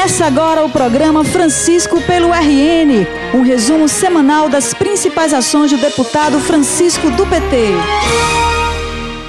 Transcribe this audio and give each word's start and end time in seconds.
Começa 0.00 0.24
agora 0.24 0.64
o 0.64 0.70
programa 0.70 1.22
Francisco 1.22 2.00
pelo 2.00 2.32
RN, 2.32 3.06
um 3.34 3.42
resumo 3.42 3.86
semanal 3.86 4.48
das 4.48 4.72
principais 4.72 5.34
ações 5.34 5.70
do 5.70 5.76
deputado 5.76 6.40
Francisco 6.40 7.10
do 7.10 7.26
PT. 7.26 7.74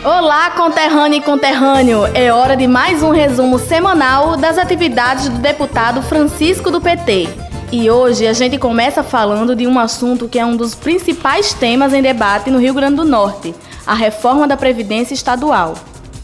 Olá, 0.02 0.52
conterrâneo 0.52 1.18
e 1.18 1.22
conterrâneo! 1.22 2.06
É 2.14 2.32
hora 2.32 2.56
de 2.56 2.68
mais 2.68 3.04
um 3.04 3.10
resumo 3.10 3.60
semanal 3.60 4.38
das 4.38 4.58
atividades 4.58 5.28
do 5.28 5.40
deputado 5.40 6.02
Francisco 6.02 6.72
do 6.72 6.80
PT. 6.80 7.28
E 7.70 7.92
hoje 7.92 8.26
a 8.26 8.32
gente 8.32 8.58
começa 8.58 9.04
falando 9.04 9.54
de 9.54 9.68
um 9.68 9.78
assunto 9.78 10.30
que 10.30 10.40
é 10.40 10.46
um 10.46 10.56
dos 10.56 10.74
principais 10.74 11.54
temas 11.54 11.94
em 11.94 12.02
debate 12.02 12.50
no 12.50 12.60
Rio 12.60 12.74
Grande 12.74 12.96
do 12.96 13.04
Norte: 13.04 13.54
a 13.86 13.94
reforma 13.94 14.48
da 14.48 14.56
Previdência 14.56 15.14
Estadual. 15.14 15.74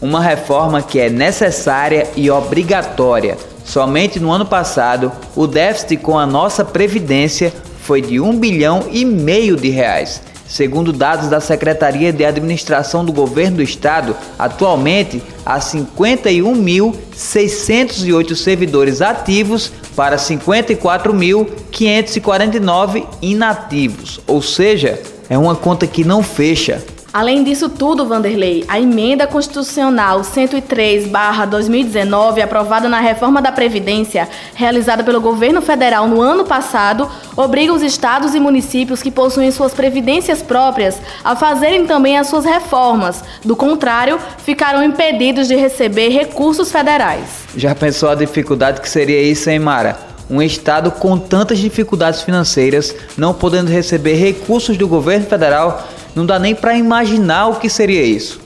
Uma 0.00 0.22
reforma 0.22 0.80
que 0.80 0.98
é 0.98 1.10
necessária 1.10 2.08
e 2.16 2.30
obrigatória. 2.30 3.36
Somente 3.68 4.18
no 4.18 4.32
ano 4.32 4.46
passado, 4.46 5.12
o 5.36 5.46
déficit 5.46 5.98
com 5.98 6.18
a 6.18 6.24
nossa 6.24 6.64
Previdência 6.64 7.52
foi 7.82 8.00
de 8.00 8.18
um 8.18 8.34
bilhão 8.34 8.86
e 8.90 9.04
meio 9.04 9.58
de 9.58 9.68
reais. 9.68 10.22
Segundo 10.46 10.90
dados 10.90 11.28
da 11.28 11.38
Secretaria 11.38 12.10
de 12.10 12.24
Administração 12.24 13.04
do 13.04 13.12
Governo 13.12 13.58
do 13.58 13.62
Estado, 13.62 14.16
atualmente 14.38 15.22
há 15.44 15.58
51.608 15.58 18.34
servidores 18.34 19.02
ativos 19.02 19.70
para 19.94 20.16
54.549 20.16 23.06
inativos, 23.20 24.18
ou 24.26 24.40
seja, 24.40 24.98
é 25.28 25.36
uma 25.36 25.54
conta 25.54 25.86
que 25.86 26.04
não 26.04 26.22
fecha. 26.22 26.82
Além 27.12 27.42
disso 27.42 27.68
tudo, 27.70 28.06
Vanderlei, 28.06 28.64
a 28.68 28.78
emenda 28.78 29.26
constitucional 29.26 30.20
103/2019, 30.20 32.42
aprovada 32.42 32.86
na 32.86 33.00
reforma 33.00 33.40
da 33.40 33.50
Previdência, 33.50 34.28
realizada 34.54 35.02
pelo 35.02 35.18
governo 35.18 35.62
federal 35.62 36.06
no 36.06 36.20
ano 36.20 36.44
passado, 36.44 37.10
obriga 37.34 37.72
os 37.72 37.80
estados 37.80 38.34
e 38.34 38.40
municípios 38.40 39.02
que 39.02 39.10
possuem 39.10 39.50
suas 39.50 39.72
previdências 39.72 40.42
próprias 40.42 41.00
a 41.24 41.34
fazerem 41.34 41.86
também 41.86 42.18
as 42.18 42.26
suas 42.26 42.44
reformas. 42.44 43.24
Do 43.42 43.56
contrário, 43.56 44.18
ficarão 44.44 44.84
impedidos 44.84 45.48
de 45.48 45.56
receber 45.56 46.10
recursos 46.10 46.70
federais. 46.70 47.46
Já 47.56 47.74
pensou 47.74 48.10
a 48.10 48.14
dificuldade 48.14 48.82
que 48.82 48.88
seria 48.88 49.22
isso, 49.22 49.48
hein, 49.48 49.58
Mara? 49.58 50.06
Um 50.30 50.42
estado 50.42 50.90
com 50.90 51.18
tantas 51.18 51.58
dificuldades 51.58 52.20
financeiras, 52.20 52.94
não 53.16 53.32
podendo 53.32 53.70
receber 53.70 54.12
recursos 54.12 54.76
do 54.76 54.86
governo 54.86 55.24
federal 55.24 55.88
não 56.18 56.26
dá 56.26 56.36
nem 56.36 56.52
para 56.52 56.74
imaginar 56.74 57.46
o 57.46 57.54
que 57.54 57.70
seria 57.70 58.02
isso. 58.02 58.40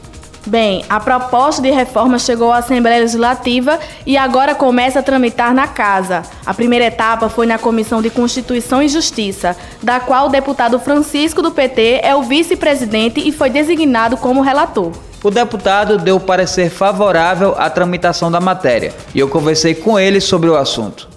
Bem, 0.46 0.84
a 0.90 1.00
proposta 1.00 1.62
de 1.62 1.70
reforma 1.70 2.18
chegou 2.18 2.52
à 2.52 2.58
Assembleia 2.58 3.00
Legislativa 3.00 3.78
e 4.04 4.14
agora 4.16 4.54
começa 4.54 4.98
a 4.98 5.02
tramitar 5.02 5.54
na 5.54 5.66
Casa. 5.66 6.22
A 6.44 6.52
primeira 6.52 6.84
etapa 6.84 7.30
foi 7.30 7.46
na 7.46 7.58
Comissão 7.58 8.02
de 8.02 8.10
Constituição 8.10 8.82
e 8.82 8.88
Justiça, 8.88 9.56
da 9.82 10.00
qual 10.00 10.26
o 10.26 10.30
deputado 10.30 10.78
Francisco 10.78 11.40
do 11.40 11.50
PT 11.50 12.00
é 12.02 12.14
o 12.14 12.22
vice-presidente 12.22 13.26
e 13.26 13.32
foi 13.32 13.48
designado 13.48 14.18
como 14.18 14.42
relator. 14.42 14.92
O 15.24 15.30
deputado 15.30 15.96
deu 15.96 16.20
parecer 16.20 16.68
favorável 16.68 17.54
à 17.56 17.70
tramitação 17.70 18.30
da 18.30 18.40
matéria 18.40 18.92
e 19.14 19.20
eu 19.20 19.28
conversei 19.28 19.74
com 19.74 19.98
ele 19.98 20.20
sobre 20.20 20.50
o 20.50 20.56
assunto. 20.56 21.08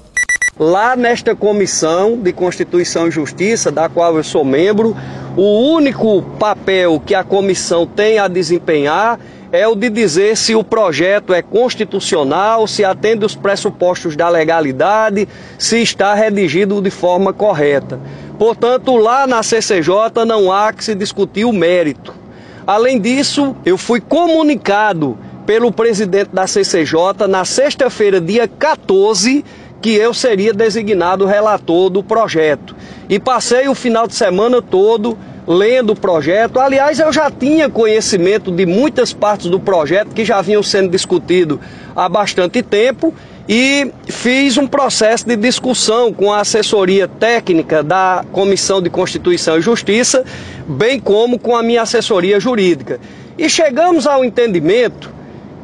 Lá 0.58 0.96
nesta 0.96 1.36
Comissão 1.36 2.16
de 2.16 2.32
Constituição 2.32 3.10
e 3.10 3.12
Justiça, 3.12 3.70
da 3.70 3.90
qual 3.90 4.16
eu 4.16 4.24
sou 4.24 4.46
membro, 4.46 4.96
o 5.38 5.74
único 5.74 6.22
papel 6.40 7.02
que 7.06 7.14
a 7.14 7.24
comissão 7.24 7.86
tem 7.86 8.18
a 8.18 8.28
desempenhar 8.28 9.20
é 9.52 9.68
o 9.68 9.76
de 9.76 9.90
dizer 9.90 10.36
se 10.38 10.56
o 10.56 10.64
projeto 10.64 11.34
é 11.34 11.42
constitucional, 11.42 12.66
se 12.68 12.84
atende 12.84 13.26
os 13.26 13.36
pressupostos 13.36 14.16
da 14.16 14.30
legalidade, 14.30 15.28
se 15.58 15.82
está 15.82 16.14
redigido 16.14 16.82
de 16.82 16.90
forma 16.90 17.34
correta. 17.34 18.00
Portanto, 18.40 18.96
lá 18.96 19.28
na 19.28 19.44
CCJ 19.44 20.26
não 20.26 20.52
há 20.52 20.72
que 20.74 20.84
se 20.84 20.96
discutir 20.96 21.46
o 21.46 21.54
mérito. 21.54 22.14
Além 22.66 23.00
disso, 23.00 23.56
eu 23.66 23.78
fui 23.78 24.02
comunicado 24.02 25.18
pelo 25.46 25.72
presidente 25.72 26.30
da 26.34 26.48
CCJ 26.48 27.28
na 27.30 27.46
sexta-feira, 27.46 28.20
dia 28.20 28.48
14, 28.48 29.46
que 29.82 29.92
eu 29.92 30.14
seria 30.14 30.54
designado 30.54 31.26
relator 31.26 31.90
do 31.90 32.02
projeto. 32.02 32.76
E 33.10 33.20
passei 33.20 33.68
o 33.68 33.76
final 33.76 34.08
de 34.08 34.16
semana 34.16 34.62
todo 34.62 35.18
lendo 35.48 35.94
o 35.94 35.96
projeto. 35.96 36.60
Aliás, 36.60 37.00
eu 37.00 37.14
já 37.14 37.30
tinha 37.30 37.70
conhecimento 37.70 38.52
de 38.52 38.66
muitas 38.66 39.14
partes 39.14 39.48
do 39.48 39.60
projeto 39.60 40.10
que 40.10 40.26
já 40.26 40.42
vinham 40.42 40.64
sendo 40.64 40.90
discutido 40.90 41.60
há 41.96 42.10
bastante 42.10 42.64
tempo 42.64 43.14
e 43.48 43.92
fiz 44.08 44.58
um 44.58 44.66
processo 44.66 45.28
de 45.28 45.36
discussão 45.36 46.12
com 46.12 46.34
a 46.34 46.40
assessoria 46.40 47.08
técnica 47.08 47.84
da 47.84 48.26
Comissão 48.32 48.82
de 48.82 48.90
Constituição 48.90 49.58
e 49.58 49.62
Justiça, 49.62 50.26
bem 50.68 51.00
como 51.00 51.38
com 51.38 51.56
a 51.56 51.62
minha 51.62 51.84
assessoria 51.84 52.40
jurídica. 52.40 53.00
E 53.38 53.48
chegamos 53.48 54.08
ao 54.08 54.26
entendimento 54.26 55.14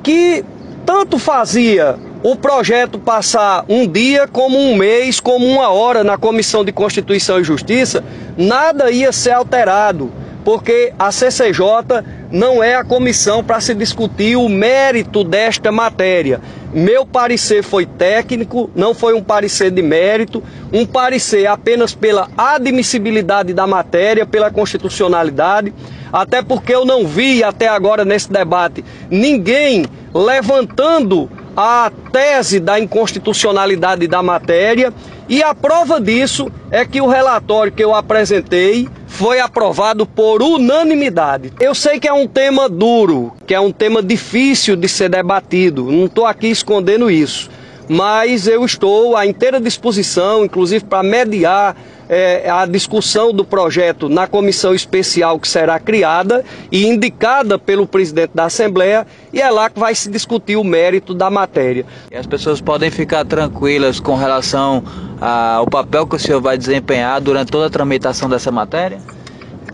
que 0.04 0.46
tanto 0.86 1.18
fazia 1.18 1.98
o 2.24 2.36
projeto 2.36 3.00
passar 3.00 3.66
um 3.68 3.88
dia, 3.88 4.28
como 4.28 4.58
um 4.58 4.76
mês, 4.76 5.20
como 5.20 5.46
uma 5.46 5.70
hora 5.70 6.04
na 6.04 6.18
Comissão 6.18 6.64
de 6.64 6.72
Constituição 6.72 7.40
e 7.40 7.44
Justiça, 7.44 8.04
nada 8.38 8.92
ia 8.92 9.12
ser 9.12 9.32
alterado, 9.32 10.12
porque 10.46 10.94
a 11.00 11.12
CCJ 11.12 12.04
não 12.32 12.64
é 12.64 12.76
a 12.76 12.84
comissão 12.84 13.44
para 13.44 13.60
se 13.60 13.74
discutir 13.74 14.36
o 14.36 14.48
mérito 14.48 15.24
desta 15.24 15.72
matéria. 15.72 16.40
Meu 16.72 17.06
parecer 17.06 17.64
foi 17.64 17.86
técnico, 17.86 18.70
não 18.76 18.94
foi 18.94 19.14
um 19.14 19.24
parecer 19.24 19.72
de 19.72 19.82
mérito, 19.82 20.44
um 20.72 20.86
parecer 20.86 21.48
apenas 21.48 21.94
pela 21.94 22.30
admissibilidade 22.38 23.52
da 23.54 23.68
matéria, 23.68 24.26
pela 24.26 24.52
constitucionalidade, 24.52 25.74
até 26.14 26.42
porque 26.42 26.74
eu 26.74 26.86
não 26.86 27.06
vi 27.06 27.44
até 27.44 27.68
agora 27.68 28.06
nesse 28.06 28.32
debate 28.32 28.84
ninguém 29.10 29.86
levantando 30.14 31.30
a 31.56 31.92
tese 32.12 32.60
da 32.60 32.80
inconstitucionalidade 32.80 34.08
da 34.08 34.24
matéria 34.24 34.94
e 35.28 35.44
a 35.44 35.54
prova 35.54 36.00
disso 36.00 36.52
é 36.70 36.86
que 36.86 37.02
o 37.02 37.08
relatório 37.08 37.72
que 37.72 37.84
eu 37.84 37.94
apresentei 37.94 38.88
foi 39.08 39.40
aprovado 39.40 40.06
por 40.06 40.42
unanimidade. 40.42 41.52
Eu 41.60 41.76
sei 41.76 42.00
que 42.00 42.08
é 42.08 42.14
um 42.14 42.28
tema 42.28 42.68
duro, 42.68 43.34
que 43.46 43.54
é 43.54 43.60
um 43.60 43.72
tema 43.72 44.02
difícil 44.02 44.76
de 44.76 44.88
ser 44.88 45.10
debatido, 45.10 45.92
não 45.92 46.06
estou 46.06 46.26
aqui 46.26 46.48
escondendo 46.48 47.12
isso, 47.12 47.50
mas 47.88 48.48
eu 48.48 48.64
estou 48.64 49.18
à 49.18 49.26
inteira 49.26 49.60
disposição, 49.60 50.46
inclusive 50.46 50.86
para 50.86 51.04
mediar 51.04 51.76
é, 52.12 52.50
a 52.50 52.66
discussão 52.66 53.32
do 53.32 53.46
projeto 53.46 54.10
na 54.10 54.28
comissão 54.28 54.76
especial 54.76 55.40
que 55.40 55.48
será 55.48 55.80
criada 55.80 56.44
e 56.70 56.86
indicada 56.86 57.58
pelo 57.58 57.88
presidente 57.88 58.32
da 58.36 58.44
Assembleia, 58.44 59.08
e 59.32 59.40
é 59.40 59.50
lá 59.50 59.70
que 59.70 59.80
vai 59.80 59.96
se 59.96 60.12
discutir 60.12 60.58
o 60.58 60.64
mérito 60.64 61.14
da 61.14 61.30
matéria. 61.30 61.86
E 62.12 62.18
as 62.18 62.28
pessoas 62.28 62.60
podem 62.60 62.92
ficar 62.92 63.24
tranquilas 63.24 64.02
com 64.02 64.16
relação 64.16 64.84
ao 65.22 65.66
papel 65.68 66.06
que 66.06 66.18
o 66.18 66.20
senhor 66.20 66.42
vai 66.42 66.58
desempenhar 66.58 67.22
durante 67.22 67.50
toda 67.50 67.68
a 67.68 67.70
tramitação 67.70 68.30
dessa 68.30 68.52
matéria? 68.52 69.00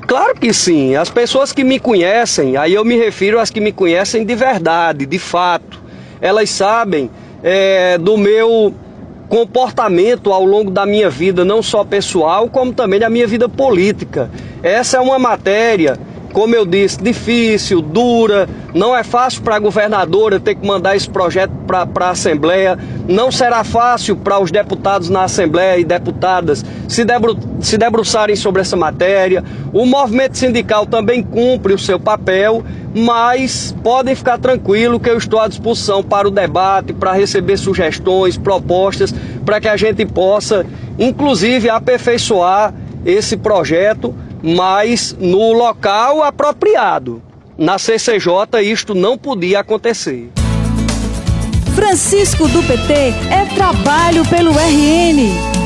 Claro 0.06 0.36
que 0.36 0.54
sim. 0.54 0.96
As 0.96 1.09
pessoas 1.09 1.52
que 1.52 1.64
me 1.64 1.80
conhecem, 1.80 2.56
aí 2.56 2.75
eu 2.75 2.86
me 2.86 2.96
refiro 2.96 3.40
às 3.40 3.50
que 3.50 3.59
me 3.59 3.72
conhecem 3.72 4.24
de 4.24 4.36
verdade, 4.36 5.08
de 5.08 5.18
fato, 5.18 5.81
elas 6.22 6.52
sabem 6.52 7.09
é, 7.42 7.98
do 7.98 8.16
meu 8.16 8.75
comportamento 9.30 10.32
ao 10.32 10.46
longo 10.46 10.72
da 10.72 10.86
minha 10.86 11.10
vida, 11.10 11.44
não 11.44 11.62
só 11.62 11.84
pessoal, 11.84 12.50
como 12.50 12.74
também 12.74 13.00
da 13.00 13.10
minha 13.10 13.28
vida 13.28 13.50
política. 13.50 14.30
Essa 14.64 14.98
é 14.98 15.00
uma 15.00 15.20
matéria 15.20 16.00
como 16.34 16.54
eu 16.54 16.66
disse, 16.66 17.02
difícil, 17.02 17.82
dura, 17.82 18.48
não 18.74 18.96
é 18.96 19.04
fácil 19.04 19.42
para 19.42 19.56
a 19.56 19.60
governadora 19.60 20.40
ter 20.40 20.56
que 20.56 20.66
mandar 20.66 20.96
esse 20.96 21.10
projeto 21.10 21.52
para 21.66 21.88
a 22.06 22.10
Assembleia, 22.10 22.78
não 23.07 23.31
será 23.31 23.63
fácil 23.63 24.16
para 24.16 24.40
os 24.40 24.51
deputados 24.51 25.10
na 25.10 25.24
Assembleia 25.24 25.80
e 25.80 25.84
deputadas 25.84 26.63
se, 26.88 27.04
debru 27.04 27.38
se 27.60 27.78
debruçarem 27.78 28.36
sobre 28.36 28.62
essa 28.62 28.75
matéria. 28.75 29.44
O 29.74 29.86
movimento 29.86 30.38
sindical 30.38 30.86
também 30.86 31.24
cumpre 31.24 31.74
o 31.74 31.80
seu 31.80 32.00
papel, 32.00 32.63
mas 32.94 33.75
podem 33.84 34.16
ficar 34.16 34.38
tranquilos 34.38 35.01
que 35.01 35.10
eu 35.10 35.18
estou 35.18 35.40
à 35.40 35.48
disposição 35.48 36.04
para 36.04 36.28
o 36.28 36.31
debate, 36.31 36.94
para 36.94 37.13
receber 37.13 37.57
sugestões, 37.57 38.38
propostas, 38.38 39.13
para 39.46 39.60
que 39.60 39.68
a 39.68 39.78
gente 39.78 40.06
possa, 40.06 40.66
inclusive, 41.00 41.69
aperfeiçoar 41.69 42.74
esse 43.06 43.38
projeto 43.38 44.13
mas 44.42 45.16
no 45.19 45.54
local 45.54 46.24
apropriado. 46.24 47.22
Na 47.57 47.78
CCJ 47.80 48.62
isto 48.62 48.94
não 48.94 49.18
podia 49.18 49.60
acontecer. 49.60 50.30
Francisco 51.74 52.48
do 52.48 52.62
PT 52.63 52.94
é 53.31 53.45
trabalho 53.54 54.25
pelo 54.28 54.51
RN. 54.51 55.57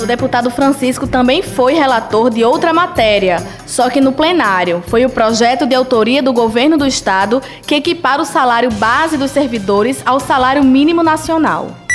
O 0.00 0.06
deputado 0.06 0.50
Francisco 0.50 1.06
também 1.06 1.42
foi 1.42 1.72
relator 1.72 2.30
de 2.30 2.44
outra 2.44 2.72
matéria, 2.72 3.38
só 3.66 3.88
que 3.88 4.00
no 4.00 4.12
plenário. 4.12 4.84
Foi 4.86 5.04
o 5.04 5.10
projeto 5.10 5.66
de 5.66 5.74
autoria 5.74 6.22
do 6.22 6.32
governo 6.32 6.76
do 6.76 6.86
estado 6.86 7.42
que 7.66 7.76
equipara 7.76 8.22
o 8.22 8.26
salário 8.26 8.70
base 8.72 9.16
dos 9.16 9.30
servidores 9.30 10.02
ao 10.04 10.20
salário 10.20 10.62
mínimo 10.62 11.02
nacional. 11.02 11.85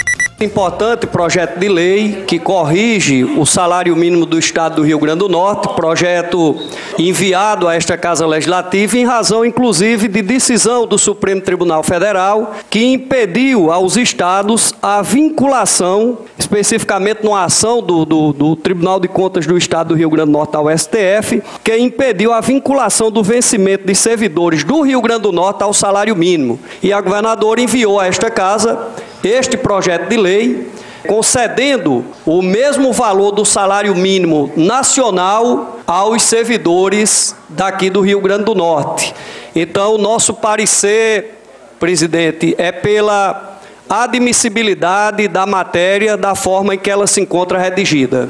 Importante 0.42 1.06
projeto 1.06 1.60
de 1.60 1.70
lei 1.70 2.24
que 2.26 2.40
corrige 2.40 3.24
o 3.24 3.46
salário 3.46 3.96
mínimo 3.96 4.26
do 4.26 4.40
Estado 4.40 4.78
do 4.78 4.82
Rio 4.82 4.98
Grande 4.98 5.20
do 5.20 5.30
Norte, 5.30 5.68
projeto 5.76 6.58
enviado 6.98 7.68
a 7.68 7.76
esta 7.76 7.96
Casa 7.96 8.26
Legislativa 8.26 8.98
em 8.98 9.06
razão, 9.06 9.46
inclusive, 9.46 10.08
de 10.08 10.24
decisão 10.24 10.88
do 10.88 10.98
Supremo 10.98 11.42
Tribunal 11.42 11.84
Federal 11.84 12.56
que 12.72 12.84
impediu 12.84 13.72
aos 13.72 13.98
estados 13.98 14.74
a 14.82 15.04
vinculação, 15.04 16.18
especificamente 16.40 17.24
numa 17.24 17.44
ação 17.44 17.80
do, 17.80 18.04
do, 18.04 18.34
do 18.34 18.56
Tribunal 18.56 19.00
de 19.00 19.08
Contas 19.08 19.46
do 19.46 19.56
Estado 19.56 19.90
do 19.90 19.96
Rio 19.96 20.10
Grande 20.10 20.32
do 20.32 20.38
Norte 20.38 20.56
ao 20.56 20.76
STF, 20.76 21.44
que 21.64 21.78
impediu 21.78 22.34
a 22.34 22.42
vinculação 22.42 23.12
do 23.12 23.22
vencimento 23.22 23.86
de 23.86 23.94
servidores 23.94 24.64
do 24.64 24.82
Rio 24.82 25.02
Grande 25.02 25.22
do 25.22 25.32
Norte 25.32 25.62
ao 25.62 25.72
salário 25.72 26.16
mínimo. 26.16 26.60
E 26.82 26.92
a 26.92 27.00
governadora 27.00 27.62
enviou 27.62 28.00
a 28.00 28.08
esta 28.08 28.32
Casa 28.32 28.88
este 29.24 29.58
projeto 29.58 30.10
de 30.10 30.18
lei, 30.18 30.68
concedendo 31.08 32.06
o 32.26 32.42
mesmo 32.42 32.94
valor 32.94 33.32
do 33.32 33.44
salário 33.44 33.96
mínimo 33.96 34.52
nacional 34.56 35.80
aos 35.86 36.24
servidores 36.24 37.36
daqui 37.50 37.90
do 37.90 38.02
Rio 38.02 38.22
Grande 38.22 38.46
do 38.46 38.56
Norte. 38.56 39.14
Então, 39.56 39.98
nosso 39.98 40.34
parecer, 40.34 41.40
presidente, 41.80 42.56
é 42.58 42.72
pela 42.72 43.60
admissibilidade 43.90 45.28
da 45.28 45.46
matéria 45.46 46.16
da 46.16 46.36
forma 46.36 46.76
em 46.76 46.78
que 46.78 46.90
ela 46.90 47.08
se 47.08 47.20
encontra 47.20 47.58
redigida. 47.58 48.30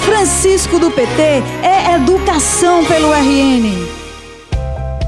Francisco 0.00 0.78
do 0.78 0.90
PT 0.90 1.22
é 1.62 1.94
educação 1.94 2.84
pelo 2.84 3.12
RN 3.12 4.03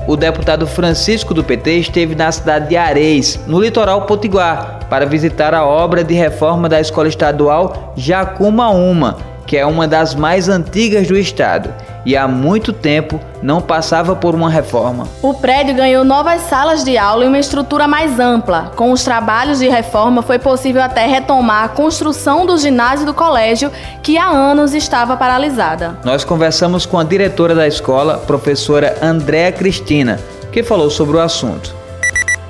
o 0.06 0.16
deputado 0.16 0.66
Francisco 0.66 1.34
do 1.34 1.42
PT 1.42 1.78
esteve 1.78 2.14
na 2.14 2.30
cidade 2.30 2.68
de 2.68 2.76
Areis, 2.76 3.40
no 3.46 3.60
litoral 3.60 4.02
potiguar, 4.02 4.86
para 4.88 5.04
visitar 5.04 5.52
a 5.52 5.64
obra 5.64 6.04
de 6.04 6.14
reforma 6.14 6.68
da 6.68 6.80
Escola 6.80 7.08
Estadual 7.08 7.92
Jacuma 7.96 8.70
Uma, 8.70 9.35
que 9.46 9.56
é 9.56 9.64
uma 9.64 9.86
das 9.86 10.14
mais 10.14 10.48
antigas 10.48 11.06
do 11.06 11.16
estado 11.16 11.72
e 12.06 12.16
há 12.16 12.28
muito 12.28 12.72
tempo 12.72 13.20
não 13.42 13.60
passava 13.60 14.14
por 14.14 14.34
uma 14.34 14.48
reforma. 14.48 15.08
O 15.20 15.34
prédio 15.34 15.74
ganhou 15.74 16.04
novas 16.04 16.42
salas 16.42 16.84
de 16.84 16.96
aula 16.96 17.24
e 17.24 17.28
uma 17.28 17.38
estrutura 17.38 17.88
mais 17.88 18.20
ampla. 18.20 18.70
Com 18.76 18.92
os 18.92 19.02
trabalhos 19.02 19.58
de 19.58 19.68
reforma, 19.68 20.22
foi 20.22 20.38
possível 20.38 20.80
até 20.80 21.04
retomar 21.06 21.64
a 21.64 21.68
construção 21.68 22.46
do 22.46 22.56
ginásio 22.56 23.04
do 23.04 23.12
colégio, 23.12 23.72
que 24.02 24.16
há 24.16 24.28
anos 24.28 24.72
estava 24.72 25.16
paralisada. 25.16 25.98
Nós 26.04 26.22
conversamos 26.24 26.86
com 26.86 26.96
a 26.96 27.04
diretora 27.04 27.54
da 27.54 27.66
escola, 27.66 28.18
professora 28.18 28.96
Andréa 29.02 29.50
Cristina, 29.50 30.20
que 30.52 30.62
falou 30.62 30.88
sobre 30.88 31.16
o 31.16 31.20
assunto. 31.20 31.85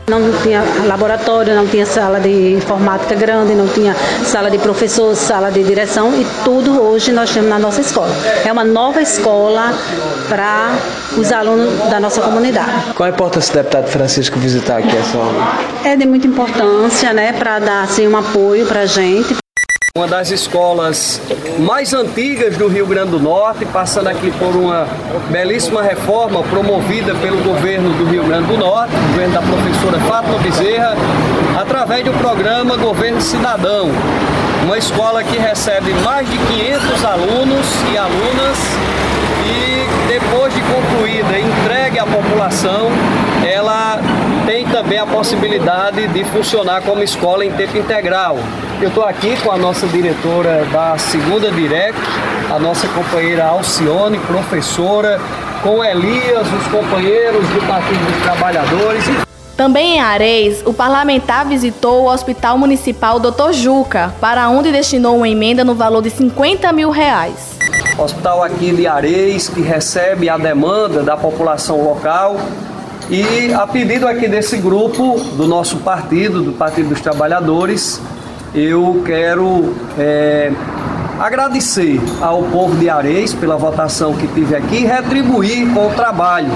Não 0.08 0.20
tinha 0.40 0.62
laboratório, 0.86 1.52
não 1.56 1.66
tinha 1.66 1.84
sala 1.84 2.20
de 2.20 2.54
informática 2.54 3.16
grande, 3.16 3.54
não 3.54 3.66
tinha 3.66 3.92
sala 4.24 4.48
de 4.48 4.56
professor, 4.56 5.16
sala 5.16 5.50
de 5.50 5.64
direção 5.64 6.14
e 6.14 6.24
tudo 6.44 6.80
hoje 6.80 7.10
nós 7.10 7.28
temos 7.34 7.50
na 7.50 7.58
nossa 7.58 7.80
escola. 7.80 8.14
É 8.44 8.52
uma 8.52 8.62
nova 8.62 9.02
escola 9.02 9.74
para 10.28 10.76
os 11.18 11.32
alunos 11.32 11.90
da 11.90 11.98
nossa 11.98 12.20
comunidade. 12.20 12.92
Qual 12.94 13.08
a 13.08 13.10
importância 13.10 13.52
do 13.52 13.56
deputado 13.56 13.88
Francisco 13.88 14.38
visitar 14.38 14.78
aqui 14.78 14.96
essa 14.96 15.18
aula? 15.18 15.58
É 15.84 15.96
de 15.96 16.06
muita 16.06 16.28
importância, 16.28 17.12
né, 17.12 17.32
para 17.32 17.58
dar 17.58 17.82
assim, 17.82 18.06
um 18.06 18.16
apoio 18.16 18.64
para 18.64 18.82
a 18.82 18.86
gente. 18.86 19.36
Uma 19.96 20.06
das 20.06 20.30
escolas 20.30 21.22
mais 21.58 21.94
antigas 21.94 22.54
do 22.58 22.68
Rio 22.68 22.86
Grande 22.86 23.12
do 23.12 23.18
Norte, 23.18 23.64
passando 23.64 24.08
aqui 24.08 24.30
por 24.32 24.54
uma 24.54 24.86
belíssima 25.30 25.82
reforma 25.82 26.42
promovida 26.42 27.14
pelo 27.14 27.42
governo 27.42 27.88
do 27.94 28.04
Rio 28.04 28.22
Grande 28.24 28.46
do 28.46 28.58
Norte, 28.58 28.92
governo 29.12 29.32
da 29.32 29.40
professora 29.40 29.98
Fátima 30.00 30.38
Bezerra, 30.40 30.94
através 31.58 32.04
do 32.04 32.12
programa 32.12 32.76
Governo 32.76 33.22
Cidadão. 33.22 33.88
Uma 34.64 34.76
escola 34.76 35.24
que 35.24 35.38
recebe 35.38 35.94
mais 36.04 36.28
de 36.28 36.36
500 36.36 37.02
alunos 37.02 37.66
e 37.90 37.96
alunas 37.96 38.58
e 39.46 40.12
depois 40.12 40.52
de 40.52 40.60
concluída, 40.60 41.38
entregue 41.38 41.98
à 41.98 42.04
população, 42.04 42.90
ela 43.50 43.98
tem 44.44 44.66
também 44.66 44.98
a 44.98 45.06
possibilidade 45.06 46.06
de 46.08 46.22
funcionar 46.24 46.82
como 46.82 47.02
escola 47.02 47.46
em 47.46 47.50
tempo 47.52 47.78
integral. 47.78 48.36
Eu 48.78 48.88
estou 48.88 49.04
aqui 49.04 49.34
com 49.42 49.50
a 49.50 49.56
nossa 49.56 49.86
diretora 49.86 50.66
da 50.66 50.98
segunda 50.98 51.50
Direct, 51.50 51.98
a 52.54 52.58
nossa 52.58 52.86
companheira 52.88 53.46
Alcione, 53.46 54.18
professora, 54.18 55.18
com 55.62 55.82
Elias, 55.82 56.46
os 56.52 56.66
companheiros 56.66 57.48
do 57.48 57.66
Partido 57.66 58.04
dos 58.04 58.22
Trabalhadores. 58.22 59.04
Também 59.56 59.94
em 59.94 60.00
Areis, 60.00 60.62
o 60.66 60.74
parlamentar 60.74 61.46
visitou 61.46 62.02
o 62.02 62.12
Hospital 62.12 62.58
Municipal 62.58 63.18
Dr. 63.18 63.52
Juca, 63.52 64.12
para 64.20 64.46
onde 64.50 64.70
destinou 64.70 65.16
uma 65.16 65.28
emenda 65.28 65.64
no 65.64 65.74
valor 65.74 66.02
de 66.02 66.10
50 66.10 66.70
mil 66.74 66.90
reais. 66.90 67.56
Hospital 67.96 68.42
aqui 68.42 68.74
de 68.74 68.86
Areis, 68.86 69.48
que 69.48 69.62
recebe 69.62 70.28
a 70.28 70.36
demanda 70.36 71.02
da 71.02 71.16
população 71.16 71.82
local. 71.82 72.36
E 73.08 73.54
a 73.54 73.66
pedido 73.66 74.06
aqui 74.06 74.28
desse 74.28 74.58
grupo, 74.58 75.18
do 75.34 75.46
nosso 75.46 75.78
partido, 75.78 76.42
do 76.42 76.52
Partido 76.52 76.90
dos 76.90 77.00
Trabalhadores, 77.00 78.02
eu 78.56 79.02
quero 79.04 79.74
é, 79.98 80.50
agradecer 81.20 82.00
ao 82.22 82.42
povo 82.44 82.74
de 82.76 82.88
Areis 82.88 83.34
pela 83.34 83.54
votação 83.56 84.14
que 84.14 84.26
tive 84.28 84.56
aqui 84.56 84.76
e 84.76 84.86
retribuir 84.86 85.70
com 85.74 85.88
o 85.88 85.90
trabalho. 85.90 86.50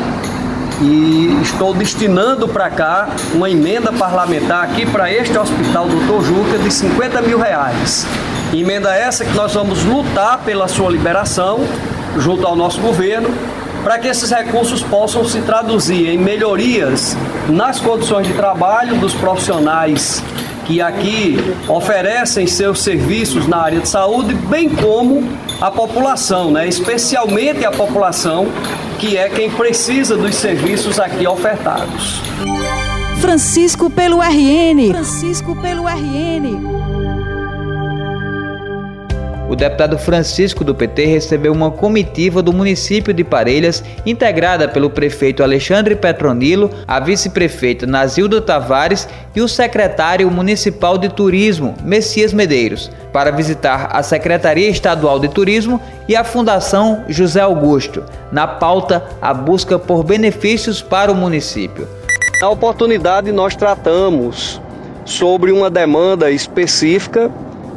E 0.80 1.38
estou 1.42 1.74
destinando 1.74 2.48
para 2.48 2.70
cá 2.70 3.10
uma 3.34 3.50
emenda 3.50 3.92
parlamentar 3.92 4.64
aqui 4.64 4.86
para 4.86 5.12
este 5.12 5.36
hospital 5.36 5.88
Doutor 5.88 6.24
Juca 6.24 6.58
de 6.58 6.70
50 6.72 7.20
mil 7.20 7.38
reais. 7.38 8.06
Emenda 8.50 8.94
essa 8.96 9.22
que 9.22 9.34
nós 9.34 9.52
vamos 9.52 9.84
lutar 9.84 10.38
pela 10.38 10.68
sua 10.68 10.90
liberação 10.90 11.60
junto 12.16 12.46
ao 12.46 12.56
nosso 12.56 12.80
governo 12.80 13.28
para 13.84 13.98
que 13.98 14.08
esses 14.08 14.30
recursos 14.30 14.82
possam 14.82 15.22
se 15.26 15.42
traduzir 15.42 16.08
em 16.08 16.18
melhorias 16.18 17.14
nas 17.48 17.78
condições 17.78 18.26
de 18.26 18.32
trabalho 18.32 18.96
dos 18.96 19.12
profissionais 19.14 20.22
que 20.70 20.80
aqui 20.80 21.36
oferecem 21.68 22.46
seus 22.46 22.80
serviços 22.80 23.48
na 23.48 23.56
área 23.56 23.80
de 23.80 23.88
saúde, 23.88 24.34
bem 24.34 24.68
como 24.68 25.28
a 25.60 25.68
população, 25.68 26.52
né? 26.52 26.68
especialmente 26.68 27.64
a 27.64 27.72
população 27.72 28.46
que 29.00 29.16
é 29.16 29.28
quem 29.28 29.50
precisa 29.50 30.16
dos 30.16 30.36
serviços 30.36 31.00
aqui 31.00 31.26
ofertados. 31.26 32.20
Francisco 33.20 33.90
pelo 33.90 34.20
RN. 34.22 34.92
Francisco 34.92 35.60
pelo 35.60 35.88
RN. 35.88 36.60
O 39.50 39.56
deputado 39.56 39.98
Francisco 39.98 40.62
do 40.62 40.72
PT 40.72 41.06
recebeu 41.06 41.52
uma 41.52 41.72
comitiva 41.72 42.40
do 42.40 42.52
município 42.52 43.12
de 43.12 43.24
Parelhas, 43.24 43.82
integrada 44.06 44.68
pelo 44.68 44.88
prefeito 44.88 45.42
Alexandre 45.42 45.96
Petronilo, 45.96 46.70
a 46.86 47.00
vice-prefeita 47.00 47.84
Nazilda 47.84 48.40
Tavares 48.40 49.08
e 49.34 49.40
o 49.40 49.48
secretário 49.48 50.30
municipal 50.30 50.96
de 50.96 51.08
turismo, 51.08 51.74
Messias 51.82 52.32
Medeiros, 52.32 52.92
para 53.12 53.32
visitar 53.32 53.88
a 53.90 54.04
Secretaria 54.04 54.68
Estadual 54.68 55.18
de 55.18 55.26
Turismo 55.26 55.82
e 56.06 56.14
a 56.14 56.22
Fundação 56.22 57.04
José 57.08 57.40
Augusto, 57.40 58.04
na 58.30 58.46
pauta 58.46 59.04
a 59.20 59.34
busca 59.34 59.80
por 59.80 60.04
benefícios 60.04 60.80
para 60.80 61.10
o 61.10 61.16
município. 61.16 61.88
Na 62.40 62.50
oportunidade, 62.50 63.32
nós 63.32 63.56
tratamos 63.56 64.60
sobre 65.04 65.50
uma 65.50 65.68
demanda 65.68 66.30
específica 66.30 67.32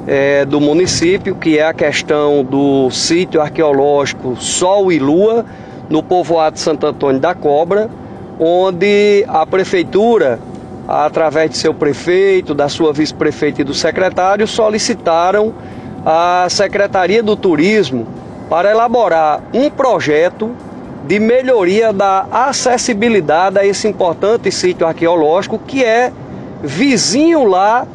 é, 0.08 0.46
do 0.46 0.60
município, 0.60 1.36
que 1.36 1.58
é 1.58 1.66
a 1.66 1.74
questão 1.74 2.44
do 2.44 2.90
sítio 2.92 3.42
arqueológico 3.42 4.36
Sol 4.36 4.92
e 4.92 5.00
Lua, 5.00 5.46
no 5.90 6.02
povoado 6.02 6.60
Santo 6.60 6.86
Antônio 6.86 7.20
da 7.20 7.34
Cobra, 7.34 7.90
onde 8.40 9.24
a 9.28 9.46
prefeitura, 9.46 10.40
através 10.88 11.52
de 11.52 11.58
seu 11.58 11.74
prefeito, 11.74 12.54
da 12.54 12.68
sua 12.68 12.92
vice-prefeita 12.92 13.62
e 13.62 13.64
do 13.64 13.74
secretário, 13.74 14.48
solicitaram 14.48 15.54
à 16.06 16.48
Secretaria 16.50 17.24
do 17.24 17.36
Turismo 17.36 18.08
para 18.50 18.72
elaborar 18.72 19.42
um 19.54 19.70
projeto 19.70 20.52
de 21.08 21.20
melhoria 21.20 21.92
da 21.92 22.26
acessibilidade 22.32 23.60
a 23.60 23.66
esse 23.66 23.88
importante 23.88 24.52
sítio 24.52 24.88
arqueológico 24.88 25.60
que 25.60 25.84
é 25.84 26.12
vizinho 26.62 27.46
lá 27.46 27.86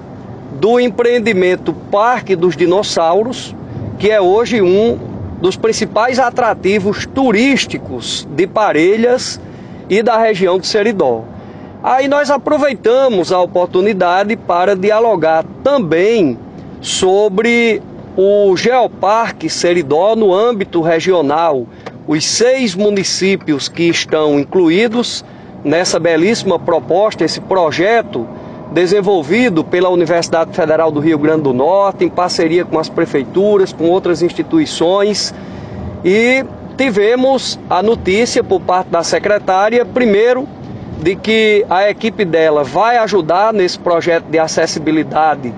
do 0.60 0.80
empreendimento 0.80 1.72
Parque 1.72 2.34
dos 2.34 2.56
Dinossauros, 2.56 3.54
que 3.98 4.10
é 4.10 4.20
hoje 4.20 4.60
um 4.60 4.98
dos 5.40 5.56
principais 5.56 6.18
atrativos 6.18 7.06
turísticos 7.06 8.26
de 8.34 8.46
Parelhas 8.46 9.40
e 9.88 10.02
da 10.02 10.18
região 10.18 10.58
de 10.58 10.66
Seridó. 10.66 11.22
Aí 11.82 12.08
nós 12.08 12.28
aproveitamos 12.28 13.32
a 13.32 13.40
oportunidade 13.40 14.36
para 14.36 14.74
dialogar 14.74 15.44
também 15.62 16.36
sobre 16.80 17.80
o 18.16 18.56
Geoparque 18.56 19.48
Seridó 19.48 20.16
no 20.16 20.34
âmbito 20.34 20.80
regional. 20.80 21.66
Os 22.06 22.24
seis 22.24 22.74
municípios 22.74 23.68
que 23.68 23.84
estão 23.84 24.40
incluídos 24.40 25.24
nessa 25.64 26.00
belíssima 26.00 26.58
proposta, 26.58 27.24
esse 27.24 27.40
projeto 27.40 28.26
desenvolvido 28.72 29.64
pela 29.64 29.88
Universidade 29.88 30.54
Federal 30.54 30.90
do 30.90 31.00
Rio 31.00 31.18
Grande 31.18 31.42
do 31.42 31.52
Norte, 31.52 32.04
em 32.04 32.08
parceria 32.08 32.64
com 32.64 32.78
as 32.78 32.88
prefeituras, 32.88 33.72
com 33.72 33.88
outras 33.88 34.22
instituições. 34.22 35.34
E 36.04 36.44
tivemos 36.76 37.58
a 37.68 37.82
notícia 37.82 38.44
por 38.44 38.60
parte 38.60 38.88
da 38.88 39.02
secretária, 39.02 39.84
primeiro, 39.84 40.46
de 41.00 41.16
que 41.16 41.64
a 41.70 41.88
equipe 41.88 42.24
dela 42.24 42.62
vai 42.62 42.98
ajudar 42.98 43.52
nesse 43.52 43.78
projeto 43.78 44.24
de 44.24 44.38
acessibilidade 44.38 45.52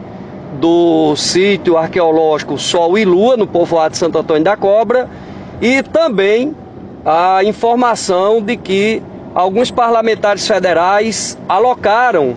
do 0.60 1.14
sítio 1.16 1.76
arqueológico 1.76 2.58
Sol 2.58 2.98
e 2.98 3.04
Lua, 3.04 3.36
no 3.36 3.46
povoado 3.46 3.92
de 3.92 3.98
Santo 3.98 4.18
Antônio 4.18 4.44
da 4.44 4.56
Cobra, 4.56 5.08
e 5.60 5.82
também 5.82 6.54
a 7.04 7.42
informação 7.44 8.42
de 8.42 8.56
que 8.56 9.02
alguns 9.34 9.70
parlamentares 9.70 10.46
federais 10.46 11.38
alocaram 11.48 12.34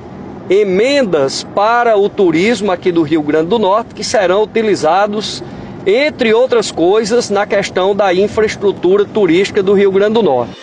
emendas 0.50 1.46
para 1.56 1.98
o 1.98 2.10
turismo 2.10 2.72
aqui 2.72 2.92
do 2.92 3.02
Rio 3.02 3.22
Grande 3.22 3.48
do 3.48 3.60
Norte 3.60 3.96
que 3.96 4.04
serão 4.04 4.44
utilizados, 4.44 5.44
entre 5.86 6.34
outras 6.34 6.72
coisas, 6.72 7.30
na 7.30 7.46
questão 7.46 7.96
da 7.96 8.14
infraestrutura 8.14 9.06
turística 9.06 9.62
do 9.62 9.74
Rio 9.74 9.92
Grande 9.92 10.14
do 10.14 10.24
Norte. 10.24 10.54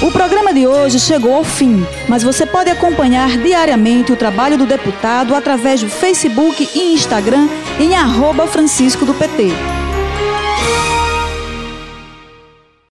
O 0.00 0.12
programa 0.12 0.54
de 0.54 0.66
hoje 0.66 1.00
chegou 1.00 1.34
ao 1.34 1.42
fim, 1.42 1.84
mas 2.08 2.22
você 2.22 2.46
pode 2.46 2.70
acompanhar 2.70 3.36
diariamente 3.36 4.12
o 4.12 4.16
trabalho 4.16 4.56
do 4.56 4.64
deputado 4.64 5.34
através 5.34 5.82
do 5.82 5.88
Facebook 5.88 6.68
e 6.72 6.94
Instagram 6.94 7.48
em 7.80 7.96
arroba 7.96 8.46
Francisco 8.46 9.04
do 9.04 9.12
PT. 9.12 9.77